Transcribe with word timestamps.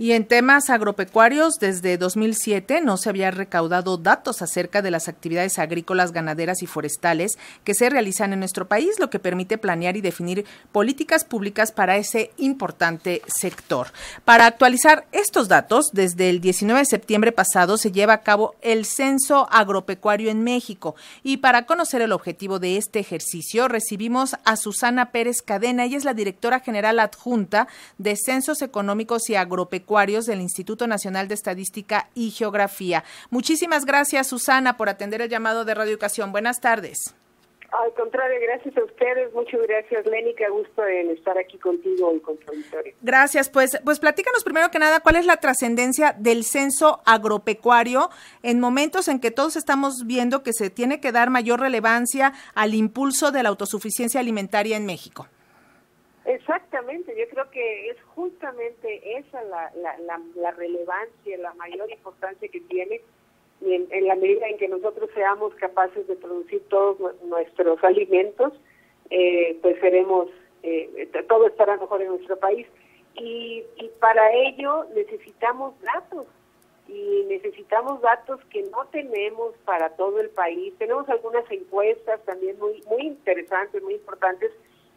Y 0.00 0.12
en 0.12 0.24
temas 0.24 0.70
agropecuarios, 0.70 1.56
desde 1.60 1.98
2007 1.98 2.80
no 2.80 2.96
se 2.96 3.10
había 3.10 3.30
recaudado 3.30 3.98
datos 3.98 4.40
acerca 4.40 4.80
de 4.80 4.90
las 4.90 5.08
actividades 5.08 5.58
agrícolas, 5.58 6.12
ganaderas 6.12 6.62
y 6.62 6.66
forestales 6.66 7.32
que 7.64 7.74
se 7.74 7.90
realizan 7.90 8.32
en 8.32 8.38
nuestro 8.38 8.66
país, 8.66 8.98
lo 8.98 9.10
que 9.10 9.18
permite 9.18 9.58
planear 9.58 9.98
y 9.98 10.00
definir 10.00 10.46
políticas 10.72 11.26
públicas 11.26 11.70
para 11.70 11.98
ese 11.98 12.30
importante 12.38 13.20
sector. 13.26 13.88
Para 14.24 14.46
actualizar 14.46 15.06
estos 15.12 15.48
datos, 15.48 15.90
desde 15.92 16.30
el 16.30 16.40
19 16.40 16.80
de 16.80 16.86
septiembre 16.86 17.30
pasado 17.30 17.76
se 17.76 17.92
lleva 17.92 18.14
a 18.14 18.22
cabo 18.22 18.54
el 18.62 18.86
Censo 18.86 19.48
Agropecuario 19.52 20.30
en 20.30 20.42
México. 20.42 20.94
Y 21.22 21.36
para 21.36 21.66
conocer 21.66 22.00
el 22.00 22.12
objetivo 22.12 22.58
de 22.58 22.78
este 22.78 23.00
ejercicio, 23.00 23.68
recibimos 23.68 24.34
a 24.46 24.56
Susana 24.56 25.12
Pérez 25.12 25.42
Cadena. 25.42 25.84
Ella 25.84 25.98
es 25.98 26.06
la 26.06 26.14
directora 26.14 26.60
general 26.60 27.00
adjunta 27.00 27.68
de 27.98 28.16
Censos 28.16 28.62
Económicos 28.62 29.28
y 29.28 29.34
Agropecuarios 29.34 29.89
del 29.90 30.40
Instituto 30.40 30.86
Nacional 30.86 31.26
de 31.26 31.34
Estadística 31.34 32.08
y 32.14 32.30
Geografía. 32.30 33.02
Muchísimas 33.30 33.84
gracias, 33.84 34.28
Susana, 34.28 34.76
por 34.76 34.88
atender 34.88 35.20
el 35.20 35.28
llamado 35.28 35.64
de 35.64 35.74
Radio 35.74 35.90
Educación. 35.90 36.30
Buenas 36.30 36.60
tardes. 36.60 37.16
Al 37.72 37.92
contrario, 37.94 38.36
gracias 38.40 38.76
a 38.76 38.84
ustedes, 38.84 39.32
muchas 39.32 39.60
gracias 39.62 40.04
Lenny, 40.04 40.34
qué 40.34 40.48
gusto 40.48 40.84
en 40.84 41.10
estar 41.10 41.38
aquí 41.38 41.56
contigo 41.56 42.12
y 42.16 42.20
con 42.20 42.36
tu 42.38 42.50
auditorio. 42.50 42.94
Gracias, 43.00 43.48
pues, 43.48 43.80
pues 43.84 44.00
platícanos 44.00 44.42
primero 44.42 44.72
que 44.72 44.80
nada 44.80 44.98
cuál 44.98 45.14
es 45.16 45.24
la 45.24 45.36
trascendencia 45.36 46.14
del 46.18 46.42
censo 46.42 47.00
agropecuario 47.04 48.10
en 48.42 48.58
momentos 48.58 49.06
en 49.06 49.20
que 49.20 49.30
todos 49.30 49.54
estamos 49.54 50.04
viendo 50.04 50.42
que 50.42 50.52
se 50.52 50.70
tiene 50.70 51.00
que 51.00 51.12
dar 51.12 51.30
mayor 51.30 51.60
relevancia 51.60 52.32
al 52.54 52.74
impulso 52.74 53.30
de 53.30 53.44
la 53.44 53.50
autosuficiencia 53.50 54.18
alimentaria 54.18 54.76
en 54.76 54.86
México. 54.86 55.28
Exactamente, 56.30 57.12
yo 57.18 57.28
creo 57.28 57.50
que 57.50 57.90
es 57.90 57.96
justamente 58.14 59.18
esa 59.18 59.42
la, 59.42 59.72
la, 59.74 60.20
la, 60.36 60.50
relevancia, 60.52 61.36
la 61.38 61.52
mayor 61.54 61.90
importancia 61.90 62.48
que 62.48 62.60
tiene 62.60 63.00
en, 63.62 63.88
en, 63.90 64.06
la 64.06 64.14
medida 64.14 64.46
en 64.46 64.56
que 64.56 64.68
nosotros 64.68 65.10
seamos 65.12 65.52
capaces 65.56 66.06
de 66.06 66.14
producir 66.14 66.62
todos 66.68 66.98
nuestros 67.24 67.82
alimentos, 67.82 68.52
eh, 69.10 69.58
pues 69.60 69.80
seremos, 69.80 70.28
eh, 70.62 71.10
todo 71.28 71.48
estará 71.48 71.76
mejor 71.76 72.00
en 72.00 72.10
nuestro 72.10 72.38
país. 72.38 72.64
Y, 73.16 73.64
y 73.78 73.90
para 73.98 74.32
ello 74.32 74.86
necesitamos 74.94 75.74
datos, 75.80 76.28
y 76.86 77.24
necesitamos 77.28 78.00
datos 78.02 78.38
que 78.50 78.62
no 78.70 78.86
tenemos 78.92 79.56
para 79.64 79.96
todo 79.96 80.20
el 80.20 80.30
país. 80.30 80.72
Tenemos 80.78 81.08
algunas 81.08 81.50
encuestas 81.50 82.24
también 82.24 82.56
muy, 82.60 82.84
muy 82.88 83.02
interesantes, 83.02 83.82
muy 83.82 83.94
importantes, 83.94 84.52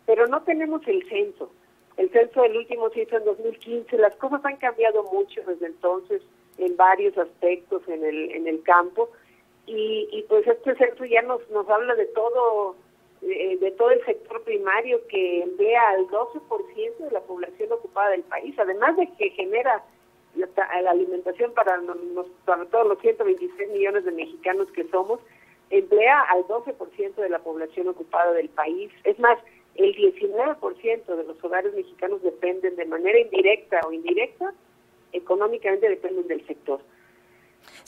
pero 0.06 0.28
no 0.28 0.44
tenemos 0.44 0.86
el 0.88 1.08
censo. 1.10 1.52
El 1.98 2.10
censo 2.12 2.42
del 2.42 2.58
último 2.58 2.90
se 2.90 3.04
hizo 3.04 3.18
en 3.18 3.26
2015, 3.26 3.98
las 3.98 4.16
cosas 4.16 4.44
han 4.46 4.58
cambiado 4.58 5.04
mucho 5.04 5.42
desde 5.46 5.68
entonces 5.68 6.22
en 6.58 6.76
varios 6.76 7.18
aspectos 7.18 7.88
en 7.88 8.04
el, 8.04 8.32
en 8.32 8.48
el 8.48 8.64
campo 8.64 9.10
y, 9.66 10.08
y 10.12 10.24
pues 10.24 10.46
este 10.48 10.76
censo 10.76 11.06
ya 11.06 11.22
nos, 11.22 11.48
nos 11.50 11.70
habla 11.70 11.96
de 11.96 12.06
todo 12.08 12.76
eh, 13.26 13.58
de 13.58 13.72
todo 13.72 13.92
el 13.92 14.04
sector 14.04 14.44
primario 14.44 15.00
que 15.08 15.44
emplea 15.44 15.92
al 15.92 16.08
12% 16.08 16.98
de 16.98 17.12
la 17.12 17.22
población 17.22 17.72
ocupada 17.72 18.10
del 18.10 18.24
país, 18.24 18.54
además 18.60 18.98
de 18.98 19.08
que 19.18 19.30
genera 19.30 19.82
la, 20.36 20.92
alimentación 20.92 21.54
para, 21.54 21.80
para 22.44 22.66
todos 22.66 22.86
los 22.86 23.00
126 23.00 23.70
millones 23.70 24.04
de 24.04 24.12
mexicanos 24.12 24.70
que 24.74 24.84
somos, 24.90 25.22
emplea 25.70 26.20
al 26.22 26.44
12% 26.48 27.16
de 27.16 27.30
la 27.30 27.40
población 27.40 27.88
ocupada 27.88 28.34
del 28.34 28.50
país. 28.50 28.92
Es 29.06 29.18
más, 29.20 29.40
el 29.76 29.96
19% 29.96 31.16
de 31.16 31.24
los 31.24 31.44
hogares 31.44 31.74
mexicanos 31.74 32.22
dependen 32.22 32.76
de 32.76 32.86
manera 32.86 33.20
indirecta 33.20 33.82
o 33.88 33.92
indirecta, 33.92 34.54
económicamente 35.12 35.90
dependen 35.90 36.28
del 36.28 36.46
sector. 36.46 36.82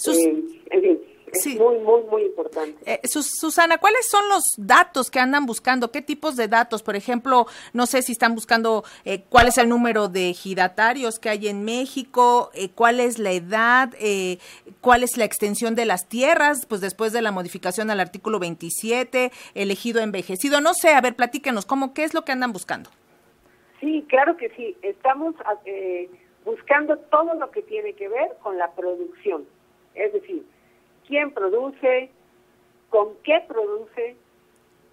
Eh, 0.08 1.15
es 1.32 1.60
muy, 1.60 1.78
muy, 1.80 2.04
muy 2.04 2.24
importante. 2.24 2.78
Eh, 2.86 3.02
Susana, 3.08 3.78
¿cuáles 3.78 4.08
son 4.10 4.28
los 4.30 4.44
datos 4.58 5.10
que 5.10 5.20
andan 5.20 5.46
buscando? 5.46 5.92
¿Qué 5.92 6.02
tipos 6.02 6.36
de 6.36 6.48
datos? 6.48 6.84
Por 6.84 6.96
ejemplo, 6.96 7.48
no 7.74 7.86
sé 7.86 8.02
si 8.02 8.12
están 8.12 8.36
buscando 8.36 8.84
eh, 9.04 9.24
cuál 9.30 9.48
es 9.48 9.58
el 9.58 9.70
número 9.70 10.08
de 10.08 10.30
ejidatarios 10.30 11.20
que 11.20 11.30
hay 11.30 11.48
en 11.48 11.66
México, 11.66 12.52
eh, 12.54 12.70
cuál 12.70 13.00
es 13.00 13.20
la 13.20 13.32
edad, 13.32 13.94
cuál 14.82 15.04
es 15.04 15.18
la 15.18 15.26
extensión 15.26 15.76
de 15.76 15.86
las 15.86 16.08
tierras, 16.08 16.66
pues 16.66 16.82
después 16.82 17.14
de 17.14 17.22
la 17.22 17.32
modificación 17.32 17.90
al 17.90 18.00
artículo 18.00 18.40
27, 18.40 19.32
elegido 19.54 20.02
envejecido. 20.02 20.62
No 20.62 20.74
sé, 20.74 20.94
a 20.94 21.02
ver, 21.02 21.16
platíquenos, 21.16 21.66
¿cómo, 21.66 21.94
¿qué 21.94 22.04
es 22.04 22.14
lo 22.14 22.24
que 22.24 22.32
andan 22.32 22.54
buscando? 22.54 22.90
Sí, 23.80 24.06
claro 24.08 24.38
que 24.38 24.50
sí. 24.50 24.76
Estamos 24.82 25.36
buscando 26.44 26.98
todo 26.98 27.34
lo 27.34 27.52
que 27.52 27.62
tiene 27.64 27.94
que 27.94 28.08
ver 28.08 28.30
con 28.42 28.58
la 28.58 28.72
producción. 28.72 29.46
Es 29.96 30.14
decir, 30.14 30.44
quién 31.08 31.32
produce, 31.32 32.10
con 32.90 33.16
qué 33.24 33.44
produce, 33.48 34.16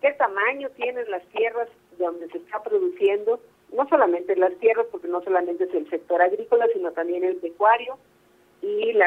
qué 0.01 0.13
tamaño 0.13 0.69
tienen 0.71 1.11
las 1.11 1.25
tierras 1.27 1.69
donde 1.99 2.29
se 2.29 2.39
está 2.39 2.63
produciendo, 2.63 3.41
no 3.73 3.89
solamente 3.89 4.37
las 4.37 4.55
tierras, 4.59 4.87
porque 4.91 5.09
no 5.09 5.23
solamente 5.23 5.65
es 5.65 5.75
el 5.75 5.89
sector 5.89 6.21
agrícola, 6.21 6.67
sino 6.73 6.93
también 6.93 7.25
el 7.25 7.37
pecuario 7.37 7.97
y 8.61 8.93
la, 8.93 9.07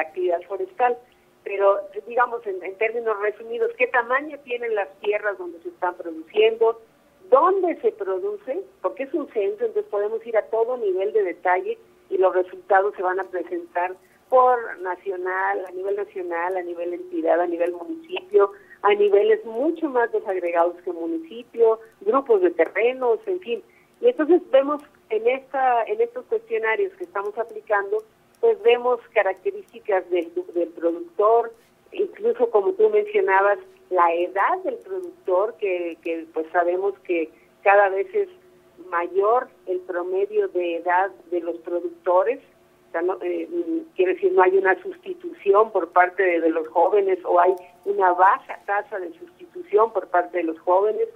actividad 0.00 0.40
forestal. 0.42 0.96
Pero 1.42 1.80
digamos 2.06 2.46
en, 2.46 2.62
en, 2.62 2.76
términos 2.76 3.18
resumidos, 3.20 3.72
¿qué 3.78 3.86
tamaño 3.86 4.38
tienen 4.44 4.74
las 4.74 4.88
tierras 5.00 5.38
donde 5.38 5.60
se 5.62 5.68
están 5.68 5.94
produciendo? 5.94 6.80
¿Dónde 7.30 7.80
se 7.80 7.92
produce? 7.92 8.62
Porque 8.82 9.04
es 9.04 9.14
un 9.14 9.26
centro, 9.28 9.66
entonces 9.66 9.90
podemos 9.90 10.24
ir 10.26 10.36
a 10.36 10.46
todo 10.46 10.76
nivel 10.76 11.12
de 11.12 11.22
detalle 11.22 11.78
y 12.10 12.18
los 12.18 12.34
resultados 12.34 12.94
se 12.96 13.02
van 13.02 13.20
a 13.20 13.24
presentar 13.24 13.94
por 14.30 14.80
nacional, 14.80 15.66
a 15.66 15.70
nivel 15.72 15.96
nacional, 15.96 16.56
a 16.56 16.62
nivel 16.62 16.94
entidad, 16.94 17.40
a 17.40 17.46
nivel 17.46 17.72
municipio, 17.72 18.52
a 18.82 18.94
niveles 18.94 19.44
mucho 19.44 19.88
más 19.90 20.10
desagregados 20.12 20.76
que 20.82 20.92
municipio, 20.92 21.80
grupos 22.00 22.40
de 22.40 22.50
terrenos, 22.52 23.18
en 23.26 23.40
fin. 23.40 23.62
Y 24.00 24.08
entonces 24.08 24.40
vemos 24.50 24.82
en 25.10 25.26
esta 25.26 25.82
en 25.84 26.00
estos 26.00 26.24
cuestionarios 26.26 26.92
que 26.94 27.04
estamos 27.04 27.36
aplicando, 27.36 28.02
pues 28.40 28.62
vemos 28.62 29.00
características 29.12 30.08
del, 30.10 30.32
del 30.54 30.68
productor, 30.68 31.52
incluso 31.92 32.48
como 32.50 32.72
tú 32.72 32.88
mencionabas, 32.88 33.58
la 33.90 34.14
edad 34.14 34.58
del 34.64 34.76
productor, 34.76 35.54
que, 35.56 35.98
que 36.02 36.24
pues 36.32 36.46
sabemos 36.52 36.94
que 37.00 37.30
cada 37.62 37.88
vez 37.88 38.06
es 38.14 38.28
mayor 38.88 39.48
el 39.66 39.80
promedio 39.80 40.48
de 40.48 40.76
edad 40.76 41.10
de 41.30 41.40
los 41.40 41.56
productores, 41.58 42.40
eh, 42.94 43.48
mm, 43.50 43.94
quiere 43.94 44.14
decir, 44.14 44.32
no 44.32 44.42
hay 44.42 44.56
una 44.56 44.80
sustitución 44.82 45.70
por 45.72 45.90
parte 45.90 46.22
de, 46.22 46.48
los 46.50 46.66
jóvenes 46.68 47.18
o 47.24 47.38
hay 47.40 47.54
una 47.84 48.12
baja 48.12 48.58
tasa 48.66 48.98
de 48.98 49.12
sustitución 49.18 49.92
por 49.92 50.08
parte 50.08 50.38
de 50.38 50.44
los 50.44 50.58
jóvenes. 50.60 51.08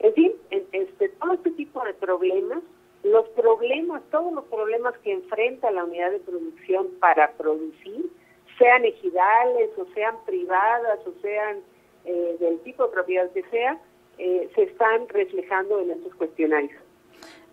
En 0.00 0.14
fin, 0.14 0.32
este, 0.50 1.08
todo 1.10 1.34
este 1.34 1.50
tipo 1.52 1.84
de 1.84 1.94
problemas, 1.94 2.62
los 3.02 3.28
problemas, 3.30 4.02
todos 4.10 4.32
los 4.32 4.44
problemas 4.46 4.96
que 4.98 5.12
enfrenta 5.12 5.70
la 5.70 5.84
unidad 5.84 6.10
de 6.10 6.20
producción 6.20 6.88
para 7.00 7.32
producir, 7.32 8.06
sean 8.58 8.84
ejidales 8.84 9.70
o 9.78 9.86
sean 9.94 10.16
privadas 10.26 10.98
o 11.06 11.12
sean 11.22 11.58
eh, 12.04 12.36
del 12.40 12.60
tipo 12.60 12.86
de 12.86 12.92
propiedad 12.92 13.30
que 13.32 13.42
sea, 13.44 13.78
eh, 14.18 14.50
se 14.54 14.62
están 14.64 15.08
reflejando 15.08 15.80
en 15.80 15.92
estos 15.92 16.14
cuestionarios. 16.14 16.79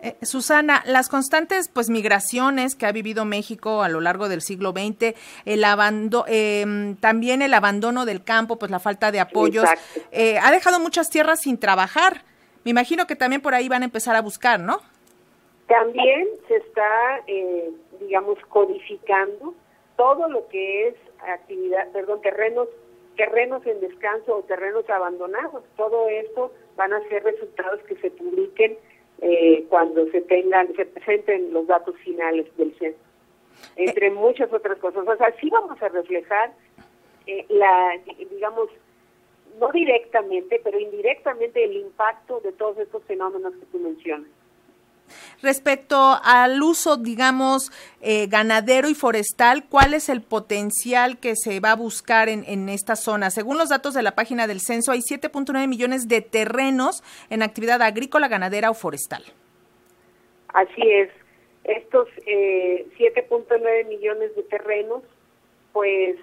Eh, 0.02 0.16
Susana, 0.22 0.84
las 0.86 1.10
constantes 1.10 1.70
pues 1.70 1.90
migraciones 1.90 2.76
que 2.76 2.86
ha 2.86 2.92
vivido 2.92 3.26
México 3.26 3.82
a 3.82 3.90
lo 3.90 4.00
largo 4.00 4.30
del 4.30 4.42
siglo 4.42 4.72
XX, 4.72 5.16
el 5.46 5.64
abando, 5.64 6.24
em, 6.28 6.96
también 6.98 7.42
el 7.42 7.54
abandono 7.54 8.06
del 8.06 8.24
campo, 8.24 8.58
pues 8.58 8.70
la 8.70 8.80
falta 8.80 9.12
de 9.12 9.20
apoyos, 9.20 9.68
eh, 10.12 10.38
ha 10.38 10.52
dejado 10.52 10.80
muchas 10.80 11.10
tierras 11.10 11.42
sin 11.42 11.58
trabajar. 11.58 12.22
Me 12.64 12.72
imagino 12.72 13.08
que 13.08 13.16
también 13.16 13.42
por 13.42 13.56
ahí 13.56 13.70
van 13.70 13.82
a 13.82 13.86
empezar 13.86 14.16
a 14.16 14.22
buscar, 14.22 14.60
¿no? 14.60 14.82
También 15.68 16.28
se 16.48 16.58
está, 16.58 17.22
eh, 17.26 17.72
digamos, 18.00 18.38
codificando 18.50 19.56
todo 19.96 20.30
lo 20.30 20.48
que 20.48 20.90
es 20.90 20.96
actividad, 21.28 21.90
perdón, 21.92 22.22
terrenos, 22.22 22.68
terrenos 23.16 23.66
en 23.66 23.82
descanso 23.82 24.38
o 24.38 24.44
terrenos 24.44 24.88
abandonados. 24.90 25.64
Todo 25.76 26.08
esto 26.08 26.54
van 26.76 26.94
a 26.94 27.02
ser 27.10 27.24
resultados 27.24 27.82
que 27.88 27.96
se 27.96 28.12
publiquen 28.12 28.78
eh, 29.22 29.66
cuando 29.70 30.06
se 30.12 30.22
tengan, 30.22 30.74
se 30.76 30.86
presenten 30.86 31.54
los 31.54 31.68
datos 31.68 31.96
finales 31.98 32.46
del 32.58 32.74
censo, 32.78 33.00
entre 33.76 34.12
muchas 34.12 34.52
otras 34.54 34.78
cosas. 34.78 35.08
O 35.08 35.18
sea, 35.18 35.34
sí 35.40 35.50
vamos 35.50 35.82
a 35.82 35.90
reflejar 35.90 36.54
eh, 37.26 37.46
la, 37.50 38.00
digamos, 38.30 38.70
no 39.60 39.72
directamente, 39.72 40.62
pero 40.64 40.80
indirectamente 40.80 41.64
el 41.64 41.78
impacto 41.78 42.40
de 42.42 42.52
todos 42.54 42.78
estos 42.78 43.04
fenómenos 43.06 43.54
que 43.56 43.66
tú 43.68 43.80
mencionas. 43.80 44.30
Respecto 45.42 46.18
al 46.24 46.62
uso, 46.62 46.98
digamos, 46.98 47.72
eh, 48.02 48.28
ganadero 48.28 48.90
y 48.90 48.96
forestal, 48.96 49.66
¿cuál 49.70 49.94
es 49.94 50.10
el 50.10 50.22
potencial 50.22 51.20
que 51.20 51.36
se 51.36 51.60
va 51.60 51.72
a 51.72 51.76
buscar 51.76 52.30
en, 52.30 52.44
en 52.48 52.70
esta 52.70 52.96
zona? 52.96 53.30
Según 53.30 53.58
los 53.58 53.70
datos 53.70 53.94
de 53.94 54.04
la 54.04 54.16
página 54.16 54.48
del 54.48 54.62
censo, 54.62 54.92
hay 54.92 55.00
7.9 55.00 55.68
millones 55.68 56.08
de 56.08 56.22
terrenos 56.22 57.04
en 57.30 57.44
actividad 57.44 57.82
agrícola, 57.82 58.28
ganadera 58.28 58.70
o 58.70 58.74
forestal. 58.74 59.24
Así 60.50 60.82
es. 60.92 61.10
Estos 61.64 62.08
7.9 62.26 63.46
eh, 63.68 63.86
millones 63.90 64.36
de 64.36 64.44
terrenos, 64.44 65.04
pues 65.74 66.18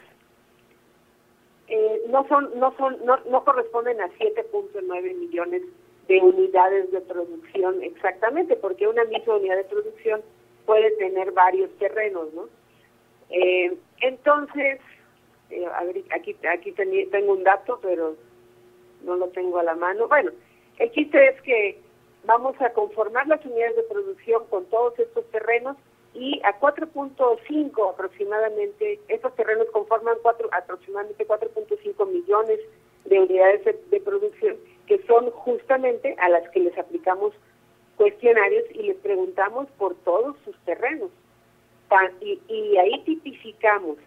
eh, 1.68 2.02
no 2.08 2.26
son 2.28 2.58
no 2.58 2.74
son 2.76 2.96
no, 3.04 3.18
no 3.30 3.44
corresponden 3.44 4.00
a 4.00 4.08
7.9 4.08 5.14
millones 5.16 5.62
de 6.08 6.20
unidades 6.20 6.90
de 6.90 7.00
producción 7.00 7.82
exactamente, 7.82 8.56
porque 8.56 8.86
una 8.86 9.04
misma 9.04 9.36
unidad 9.36 9.56
de 9.56 9.64
producción 9.64 10.22
puede 10.66 10.90
tener 10.92 11.32
varios 11.32 11.70
terrenos, 11.78 12.32
¿no? 12.34 12.48
Eh, 13.30 13.74
entonces, 14.00 14.80
eh, 15.50 15.66
aquí 16.10 16.36
aquí 16.48 16.72
tengo 16.72 17.32
un 17.32 17.42
dato, 17.42 17.78
pero 17.82 18.16
no 19.02 19.16
lo 19.16 19.28
tengo 19.28 19.58
a 19.58 19.62
la 19.62 19.74
mano. 19.74 20.08
Bueno, 20.08 20.30
el 20.78 20.90
chiste 20.92 21.28
es 21.28 21.40
que 21.42 21.78
vamos 22.24 22.60
a 22.60 22.72
conformar 22.72 23.26
las 23.26 23.44
unidades 23.44 23.76
de 23.76 23.82
producción 23.84 24.44
con 24.48 24.64
todos 24.66 24.98
estos 24.98 25.24
terrenos 25.30 25.76
y 26.14 26.40
a 26.44 26.58
4.5 26.60 27.90
aproximadamente, 27.90 29.00
estos 29.08 29.34
terrenos 29.34 29.66
conforman 29.72 30.16
cuatro, 30.22 30.48
aproximadamente 30.52 31.26
4.5 31.26 32.06
millones 32.08 32.60
de 33.04 33.20
unidades 33.20 33.64
de, 33.90 34.00
producción 34.00 34.56
que 34.86 35.02
son 35.06 35.30
justamente 35.30 36.14
a 36.18 36.28
las 36.28 36.48
que 36.50 36.60
les 36.60 36.76
aplicamos 36.78 37.32
cuestionarios 37.96 38.64
y 38.72 38.82
les 38.84 38.96
preguntamos 38.96 39.68
por 39.78 39.94
todos 39.96 40.36
sus 40.44 40.56
terrenos. 40.64 41.10
Y, 42.20 42.40
y 42.48 42.76
ahí 42.76 43.02
tipificamos 43.04 43.98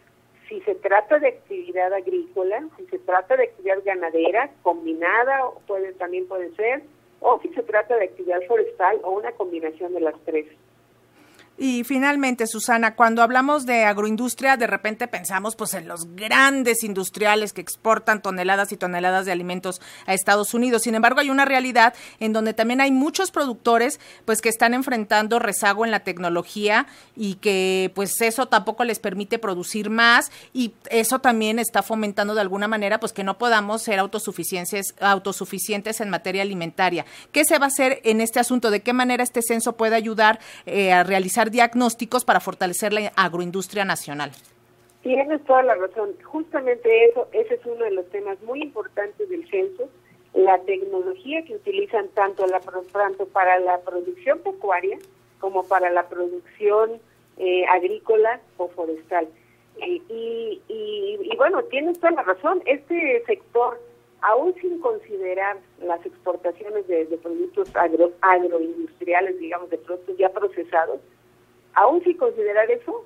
si 0.49 0.61
se 0.61 0.75
trata 0.75 1.19
de 1.19 1.29
actividad 1.29 1.93
agrícola, 1.93 2.67
si 2.77 2.85
se 2.87 2.99
trata 2.99 3.35
de 3.35 3.45
actividad 3.45 3.83
ganadera 3.83 4.49
combinada, 4.61 5.41
puede, 5.67 5.93
también 5.93 6.27
puede 6.27 6.53
ser, 6.55 6.83
o 7.19 7.39
si 7.41 7.49
se 7.49 7.63
trata 7.63 7.95
de 7.97 8.05
actividad 8.05 8.41
forestal 8.47 8.99
o 9.03 9.11
una 9.11 9.31
combinación 9.33 9.93
de 9.93 10.01
las 10.01 10.15
tres. 10.25 10.45
Y 11.57 11.83
finalmente, 11.83 12.45
Susana, 12.45 12.95
cuando 12.95 13.23
hablamos 13.23 13.65
de 13.65 13.85
agroindustria, 13.85 14.57
de 14.57 14.67
repente 14.67 15.07
pensamos 15.07 15.55
pues 15.55 15.73
en 15.73 15.87
los 15.87 16.15
grandes 16.15 16.83
industriales 16.83 17.51
que 17.51 17.61
exportan 17.61 18.21
toneladas 18.21 18.71
y 18.71 18.77
toneladas 18.77 19.25
de 19.25 19.31
alimentos 19.31 19.81
a 20.05 20.13
Estados 20.13 20.53
Unidos. 20.53 20.83
Sin 20.83 20.93
embargo, 20.93 21.19
hay 21.19 21.31
una 21.31 21.45
realidad 21.45 21.95
en 22.19 22.31
donde 22.31 22.53
también 22.53 22.79
hay 22.79 22.91
muchos 22.91 23.31
productores 23.31 23.99
pues 24.25 24.41
que 24.41 24.49
están 24.49 24.75
enfrentando 24.75 25.39
rezago 25.39 25.83
en 25.83 25.89
la 25.89 26.01
tecnología 26.01 26.85
y 27.15 27.35
que 27.35 27.91
pues 27.95 28.21
eso 28.21 28.47
tampoco 28.47 28.83
les 28.83 28.99
permite 28.99 29.39
producir 29.39 29.89
más 29.89 30.31
y 30.53 30.73
eso 30.91 31.19
también 31.19 31.57
está 31.57 31.81
fomentando 31.81 32.35
de 32.35 32.41
alguna 32.41 32.67
manera 32.67 32.99
pues 32.99 33.13
que 33.13 33.23
no 33.23 33.37
podamos 33.37 33.81
ser 33.81 33.99
autosuficientes 33.99 34.93
autosuficientes 34.99 36.01
en 36.01 36.09
materia 36.09 36.43
alimentaria. 36.43 37.05
¿Qué 37.31 37.43
se 37.45 37.57
va 37.57 37.65
a 37.65 37.69
hacer 37.69 37.99
en 38.03 38.21
este 38.21 38.39
asunto? 38.39 38.69
¿De 38.69 38.81
qué 38.81 38.93
manera 38.93 39.23
este 39.23 39.41
censo 39.41 39.75
puede 39.75 39.95
ayudar 39.95 40.39
eh, 40.65 40.93
a 40.93 41.03
realizar 41.03 41.46
diagnósticos 41.49 42.25
para 42.25 42.39
fortalecer 42.39 42.93
la 42.93 43.11
agroindustria 43.15 43.85
nacional. 43.85 44.31
Tienes 45.01 45.43
toda 45.45 45.63
la 45.63 45.75
razón. 45.75 46.15
Justamente 46.23 47.05
eso, 47.05 47.27
ese 47.31 47.55
es 47.55 47.65
uno 47.65 47.85
de 47.85 47.91
los 47.91 48.09
temas 48.09 48.41
muy 48.43 48.61
importantes 48.61 49.29
del 49.29 49.47
censo, 49.49 49.89
la 50.33 50.59
tecnología 50.59 51.43
que 51.45 51.55
utilizan 51.55 52.09
tanto, 52.09 52.45
la, 52.47 52.59
tanto 52.59 53.25
para 53.27 53.59
la 53.59 53.79
producción 53.81 54.39
pecuaria 54.39 54.97
como 55.39 55.63
para 55.63 55.89
la 55.91 56.07
producción 56.09 56.99
eh, 57.37 57.65
agrícola 57.67 58.39
o 58.57 58.67
forestal. 58.69 59.27
y, 59.79 60.01
y, 60.09 60.61
y, 60.67 61.37
bueno, 61.37 61.63
tienes 61.65 61.99
toda 61.99 62.11
la 62.11 62.23
razón. 62.23 62.61
Este 62.65 63.23
sector, 63.25 63.79
aún 64.21 64.53
sin 64.55 64.79
considerar 64.79 65.57
las 65.81 66.03
exportaciones 66.05 66.87
de, 66.87 67.05
de 67.05 67.17
productos 67.17 67.73
agro, 67.75 68.11
agroindustriales, 68.21 69.39
digamos, 69.39 69.69
de 69.69 69.77
productos 69.77 70.17
ya 70.17 70.29
procesados, 70.29 70.99
aún 71.77 72.03
sin 72.03 72.17
considerar 72.17 72.69
eso, 72.71 73.05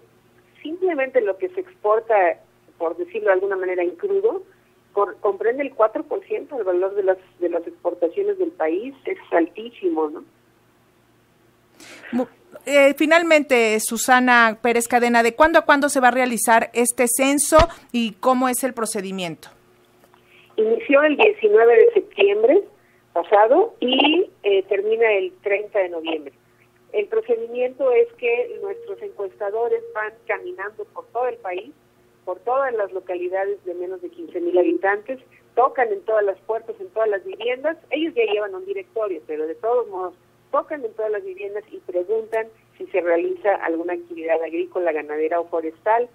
simplemente 0.63 1.21
lo 1.21 1.38
que 1.38 1.50
se 1.50 1.59
exporta, 1.59 2.15
por 2.77 2.95
decirlo 2.97 3.27
de 3.27 3.33
alguna 3.33 3.57
manera, 3.57 3.83
en 3.83 3.91
crudo, 3.91 4.44
comprende 5.19 5.63
el 5.63 5.75
4% 5.75 6.56
del 6.56 6.63
valor 6.63 6.95
de 6.95 7.03
las, 7.03 7.18
de 7.39 7.50
las 7.50 7.68
exportaciones 7.68 8.38
del 8.38 8.51
país, 8.51 8.95
es 9.06 9.18
altísimo, 9.31 10.09
¿no? 10.09 10.23
Eh, 12.65 12.94
finalmente, 12.95 13.77
Susana 13.79 14.59
Pérez 14.62 14.88
Cadena, 14.88 15.24
¿de 15.24 15.35
cuándo 15.35 15.59
a 15.59 15.65
cuándo 15.65 15.89
se 15.89 16.00
va 16.00 16.09
a 16.09 16.12
realizar 16.12 16.69
este 16.74 17.06
censo 17.07 17.57
y 17.91 18.13
cómo 18.13 18.47
es 18.47 18.63
el 18.63 18.74
procedimiento? 18.74 19.50
Inició 20.56 21.03
el 21.03 21.17
19 21.17 21.75
de 21.75 21.94
septiembre 21.94 22.62
pasado 23.13 23.74
y 23.79 24.29
eh, 24.44 24.63
termina 24.63 25.12
el 25.13 25.33
30 25.41 25.79
de 25.79 25.89
noviembre. 25.89 26.33
El 26.93 27.07
procedimiento 27.07 27.91
es 27.91 28.11
que 28.13 28.59
nuestros 28.61 29.01
encuestadores 29.01 29.81
van 29.93 30.13
caminando 30.27 30.83
por 30.85 31.05
todo 31.07 31.27
el 31.27 31.38
país, 31.38 31.71
por 32.25 32.39
todas 32.39 32.73
las 32.73 32.91
localidades 32.91 33.63
de 33.65 33.73
menos 33.73 34.01
de 34.01 34.09
15 34.09 34.41
mil 34.41 34.57
habitantes, 34.57 35.19
tocan 35.55 35.88
en 35.89 36.01
todas 36.01 36.25
las 36.25 36.38
puertas, 36.41 36.75
en 36.79 36.89
todas 36.89 37.09
las 37.09 37.23
viviendas. 37.23 37.77
Ellos 37.89 38.13
ya 38.13 38.25
llevan 38.25 38.55
un 38.55 38.65
directorio, 38.65 39.21
pero 39.25 39.47
de 39.47 39.55
todos 39.55 39.88
modos 39.88 40.13
tocan 40.51 40.83
en 40.83 40.93
todas 40.93 41.11
las 41.11 41.23
viviendas 41.23 41.63
y 41.71 41.77
preguntan 41.79 42.47
si 42.77 42.85
se 42.88 42.99
realiza 42.99 43.55
alguna 43.55 43.93
actividad 43.93 44.41
agrícola, 44.43 44.91
ganadera 44.91 45.39
o 45.39 45.47
forestal 45.47 46.09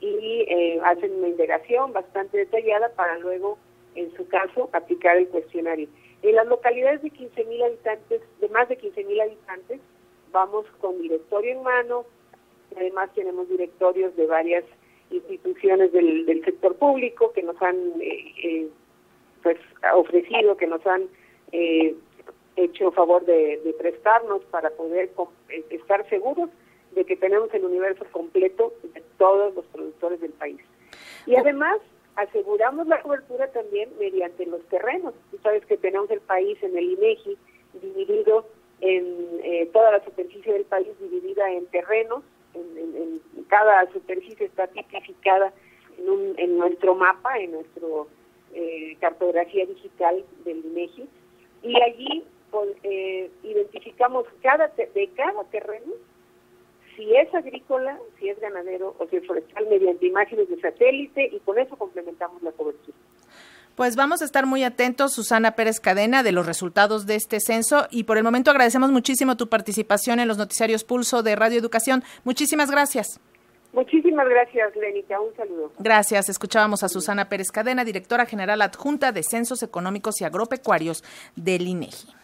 y 0.00 0.46
eh, 0.48 0.80
hacen 0.84 1.12
una 1.12 1.28
indagación 1.28 1.92
bastante 1.92 2.38
detallada 2.38 2.90
para 2.90 3.18
luego, 3.18 3.58
en 3.96 4.14
su 4.16 4.26
caso, 4.28 4.70
aplicar 4.72 5.16
el 5.16 5.28
cuestionario. 5.28 5.88
En 6.22 6.36
las 6.36 6.46
localidades 6.46 7.02
de 7.02 7.10
15 7.10 7.44
mil 7.44 7.62
habitantes, 7.62 8.22
de 8.40 8.48
más 8.48 8.68
de 8.68 8.76
15 8.76 9.04
mil 9.04 9.20
habitantes, 9.20 9.80
vamos 10.32 10.66
con 10.80 11.00
directorio 11.00 11.52
en 11.52 11.62
mano, 11.62 12.04
además 12.76 13.10
tenemos 13.14 13.48
directorios 13.48 14.14
de 14.16 14.26
varias 14.26 14.64
instituciones 15.10 15.92
del, 15.92 16.42
sector 16.44 16.76
público 16.76 17.32
que 17.32 17.42
nos 17.42 17.60
han 17.60 17.76
eh, 18.00 18.34
eh, 18.42 18.68
pues 19.42 19.58
ofrecido, 19.94 20.56
que 20.56 20.66
nos 20.66 20.86
han 20.86 21.08
eh, 21.52 21.94
hecho 22.56 22.92
favor 22.92 23.24
de, 23.24 23.74
prestarnos 23.78 24.42
para 24.50 24.70
poder 24.70 25.10
estar 25.70 26.08
seguros 26.08 26.50
de 26.92 27.04
que 27.04 27.16
tenemos 27.16 27.52
el 27.54 27.64
universo 27.64 28.04
completo 28.12 28.72
de 28.94 29.02
todos 29.18 29.54
los 29.54 29.64
productores 29.66 30.20
del 30.20 30.32
país. 30.32 30.60
Y 31.26 31.36
además 31.36 31.78
aseguramos 32.16 32.86
la 32.86 33.00
cobertura 33.00 33.50
también 33.52 33.90
mediante 33.98 34.46
los 34.46 34.62
terrenos. 34.66 35.14
Tú 35.30 35.38
sabes 35.42 35.64
que 35.66 35.76
tenemos 35.76 36.10
el 36.10 36.20
país 36.20 36.60
en 36.62 36.76
el 36.76 36.90
INEGI 36.90 37.38
dividido 37.80 38.46
en 38.80 39.40
eh, 39.42 39.68
toda 39.72 39.92
la 39.92 40.04
superficie 40.04 40.52
del 40.52 40.64
país 40.64 40.88
dividida 41.00 41.50
en 41.50 41.66
terrenos, 41.66 42.22
en, 42.54 43.20
cada 43.48 43.90
superficie 43.92 44.46
está 44.46 44.66
tipificada 44.68 45.52
en, 45.98 46.38
en 46.38 46.58
nuestro 46.58 46.94
mapa, 46.94 47.38
en 47.38 47.52
nuestra 47.52 47.86
eh, 48.54 48.96
cartografía 49.00 49.66
digital 49.66 50.24
del 50.44 50.64
INEGI, 50.64 51.08
y 51.62 51.82
allí 51.82 52.24
pues, 52.50 52.70
eh, 52.84 53.30
identificamos 53.42 54.26
cada 54.42 54.68
de 54.68 55.10
cada 55.16 55.44
terreno 55.44 55.92
si 56.96 57.16
es 57.16 57.34
agrícola, 57.34 57.98
si 58.18 58.28
es 58.28 58.38
ganadero 58.40 58.94
o 58.98 59.06
si 59.06 59.16
es 59.16 59.26
forestal 59.26 59.66
mediante 59.68 60.06
imágenes 60.06 60.48
de 60.48 60.60
satélite 60.60 61.30
y 61.32 61.38
con 61.40 61.58
eso 61.58 61.76
complementamos 61.76 62.42
la 62.42 62.52
cobertura. 62.52 62.96
Pues 63.80 63.96
vamos 63.96 64.20
a 64.20 64.26
estar 64.26 64.44
muy 64.44 64.62
atentos, 64.62 65.14
Susana 65.14 65.52
Pérez 65.52 65.80
Cadena, 65.80 66.22
de 66.22 66.32
los 66.32 66.44
resultados 66.44 67.06
de 67.06 67.14
este 67.14 67.40
censo 67.40 67.86
y 67.90 68.04
por 68.04 68.18
el 68.18 68.22
momento 68.22 68.50
agradecemos 68.50 68.90
muchísimo 68.90 69.38
tu 69.38 69.48
participación 69.48 70.20
en 70.20 70.28
los 70.28 70.36
noticiarios 70.36 70.84
Pulso 70.84 71.22
de 71.22 71.34
Radio 71.34 71.58
Educación. 71.58 72.04
Muchísimas 72.24 72.70
gracias. 72.70 73.18
Muchísimas 73.72 74.28
gracias, 74.28 74.76
Lenita. 74.76 75.18
Un 75.18 75.34
saludo. 75.34 75.72
Gracias. 75.78 76.28
Escuchábamos 76.28 76.82
a 76.82 76.90
Susana 76.90 77.30
Pérez 77.30 77.50
Cadena, 77.50 77.86
directora 77.86 78.26
general 78.26 78.60
adjunta 78.60 79.12
de 79.12 79.22
Censos 79.22 79.62
Económicos 79.62 80.20
y 80.20 80.24
Agropecuarios 80.24 81.02
del 81.34 81.66
INEGI. 81.66 82.19